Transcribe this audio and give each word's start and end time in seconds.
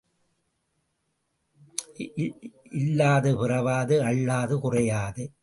இல்லாது 2.71 3.37
பிறவாது 3.37 4.03
அள்ளாது 4.03 4.59
குறையாது. 4.59 5.33